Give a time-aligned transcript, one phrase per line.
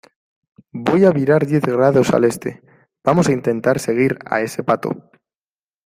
[0.73, 2.63] voy a virar diez grados al Este.
[3.03, 5.11] vamos a intentar seguir a ese pato.